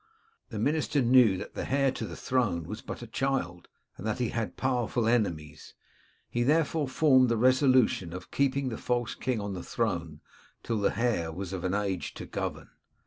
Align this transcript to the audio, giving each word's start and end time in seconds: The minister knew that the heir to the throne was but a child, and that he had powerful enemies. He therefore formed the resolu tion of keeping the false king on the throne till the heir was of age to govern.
The 0.49 0.57
minister 0.57 0.99
knew 0.99 1.37
that 1.37 1.53
the 1.53 1.71
heir 1.71 1.91
to 1.91 2.07
the 2.07 2.15
throne 2.15 2.63
was 2.63 2.81
but 2.81 3.03
a 3.03 3.05
child, 3.05 3.67
and 3.97 4.07
that 4.07 4.17
he 4.17 4.29
had 4.29 4.57
powerful 4.57 5.07
enemies. 5.07 5.75
He 6.27 6.41
therefore 6.41 6.87
formed 6.87 7.29
the 7.29 7.37
resolu 7.37 7.87
tion 7.87 8.11
of 8.11 8.31
keeping 8.31 8.69
the 8.69 8.79
false 8.79 9.13
king 9.13 9.39
on 9.39 9.53
the 9.53 9.61
throne 9.61 10.21
till 10.63 10.79
the 10.79 10.97
heir 10.99 11.31
was 11.31 11.53
of 11.53 11.63
age 11.71 12.15
to 12.15 12.25
govern. 12.25 12.71